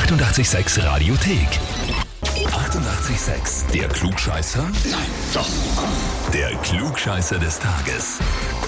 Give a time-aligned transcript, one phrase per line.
[0.00, 1.48] 886 Radiothek.
[2.22, 3.72] 88,6.
[3.72, 4.62] Der Klugscheißer?
[4.62, 5.00] Nein,
[5.32, 5.48] doch.
[6.34, 8.18] Der Klugscheißer des Tages.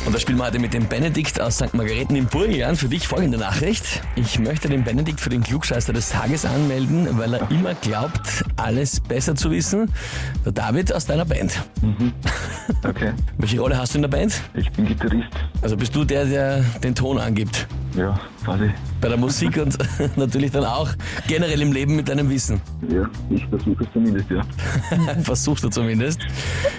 [0.06, 1.74] Und da spielen wir heute mit dem Benedikt aus St.
[1.74, 2.78] Margareten im Burgenland.
[2.78, 4.00] Für dich folgende Nachricht.
[4.16, 8.98] Ich möchte den Benedikt für den Klugscheißer des Tages anmelden, weil er immer glaubt, alles
[8.98, 9.92] besser zu wissen.
[10.46, 11.60] Der David aus deiner Band.
[12.82, 14.40] Okay, Welche Rolle hast du in der Band?
[14.54, 15.28] ich bin Gitarrist.
[15.60, 17.66] Also bist du der, der den Ton angibt.
[17.96, 18.70] Ja, quasi.
[19.00, 19.78] Bei der Musik und
[20.16, 20.90] natürlich dann auch
[21.26, 22.60] generell im Leben mit deinem Wissen.
[22.88, 24.42] Ja, ich versuche es zumindest, ja.
[25.22, 26.20] Versuchst du zumindest.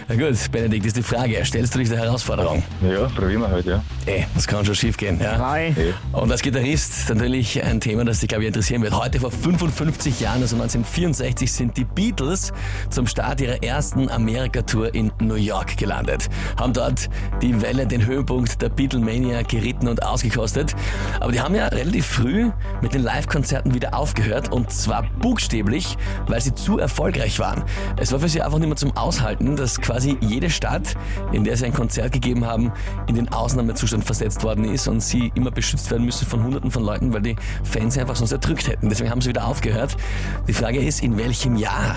[0.08, 1.40] Na gut, Benedikt, ist die Frage.
[1.46, 2.62] Stellst du dich der Herausforderung?
[2.82, 3.84] Ja, probieren wir halt, ja.
[4.06, 5.20] Ey, das kann schon schief gehen.
[5.22, 5.58] Ja?
[5.58, 5.74] Eh.
[6.12, 8.94] Und als Gitarrist natürlich ein Thema, das dich, glaube ich, interessieren wird.
[8.94, 12.52] Heute vor 55 Jahren, also 1964, sind die Beatles
[12.90, 16.30] zum Start ihrer ersten Amerika-Tour in New York gelandet.
[16.58, 17.10] Haben dort
[17.42, 20.76] die Welle, den Höhepunkt der Beatlemania geritten und ausgekostet.
[21.20, 26.42] Aber die haben ja relativ früh mit den Live-Konzerten wieder aufgehört und zwar buchstäblich, weil
[26.42, 27.64] sie zu erfolgreich waren.
[27.98, 30.96] Es war für sie einfach nicht mehr zum Aushalten, dass quasi jede Stadt,
[31.32, 32.72] in der sie ein Konzert gegeben haben,
[33.08, 36.84] in den Ausnahmezustand versetzt worden ist und sie immer beschützt werden müssen von Hunderten von
[36.84, 38.90] Leuten, weil die Fans einfach sonst erdrückt hätten.
[38.90, 39.96] Deswegen haben sie wieder aufgehört.
[40.48, 41.96] Die Frage ist, in welchem Jahr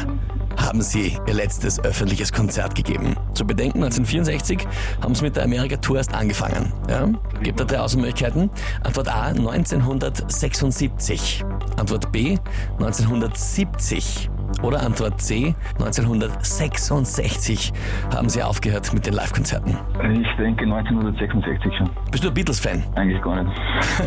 [0.63, 3.17] haben sie ihr letztes öffentliches Konzert gegeben?
[3.35, 4.67] Zu bedenken, 1964
[5.03, 6.73] haben sie mit der Amerika-Tour erst angefangen.
[6.89, 7.07] Ja?
[7.43, 8.49] Gibt da drei Auswahlmöglichkeiten.
[8.83, 11.45] Antwort A 1976.
[11.77, 12.39] Antwort B
[12.79, 14.31] 1970.
[14.63, 17.73] Oder Antwort C 1966
[18.15, 19.77] haben sie aufgehört mit den Live-Konzerten.
[20.13, 21.91] Ich denke 1966 schon.
[22.11, 22.85] Bist du ein Beatles-Fan?
[22.95, 23.57] Eigentlich gar nicht.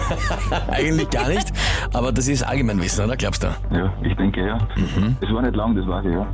[0.69, 1.51] Eigentlich gar nicht,
[1.93, 3.47] aber das ist Allgemeinwissen, oder glaubst du?
[3.71, 4.57] Ja, ich denke, ja.
[5.21, 6.27] Es war nicht lang, das weiß ich, ja.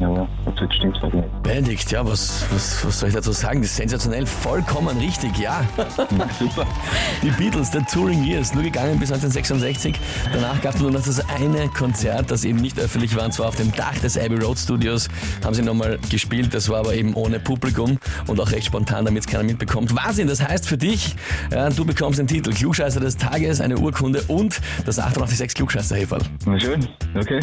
[0.00, 0.28] Ja, ja.
[0.46, 1.28] Ob es jetzt stimmt, weiß ich nicht.
[1.52, 3.60] Benedikt, ja, was, was, was soll ich dazu sagen?
[3.60, 5.62] Das ist sensationell, vollkommen richtig, ja.
[6.38, 6.66] Super.
[7.22, 10.00] Die Beatles, der Touring Years, nur gegangen bis 1966.
[10.32, 13.48] Danach gab es nur noch das eine Konzert, das eben nicht öffentlich war, und zwar
[13.48, 15.08] auf dem Dach des Abbey Road Studios
[15.44, 16.54] haben sie nochmal gespielt.
[16.54, 19.94] Das war aber eben ohne Publikum und auch recht spontan, damit es keiner mitbekommt.
[19.94, 21.14] Wahnsinn, das heißt für dich,
[21.50, 26.22] ja, du bekommst den Titel Klugscheißer des Tages, eine Urkunde und das 886 klugscheißer -Häferl.
[26.46, 27.40] Na schön, okay.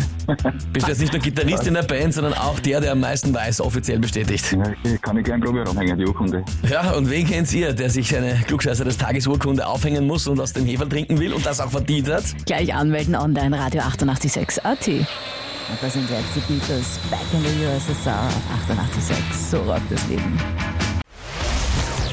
[0.73, 3.31] Bist du jetzt nicht nur Gitarrist in der Band, sondern auch der, der am meisten
[3.31, 4.51] weiß, offiziell bestätigt.
[4.51, 4.97] Ja, okay.
[5.01, 6.43] Kann ich gerne Probe rumhängen, die Urkunde.
[6.69, 10.39] Ja, und wen kennt ihr, der sich eine Klugscheißer des Tages Urkunde aufhängen muss und
[10.39, 12.23] aus dem Heferl trinken will und das auch verdient hat?
[12.45, 14.87] Gleich anmelden online Radio 886 AT.
[14.87, 19.17] Und da sind jetzt die Beatles Back in the USSR auf 886.
[19.51, 20.39] So rockt das Leben.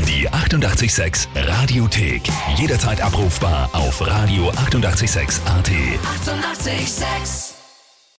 [0.07, 2.23] Die 88,6 Radiothek.
[2.57, 5.71] Jederzeit abrufbar auf radio886.at.
[5.71, 6.67] 88,6.
[6.67, 7.46] Eighty-eight, sex.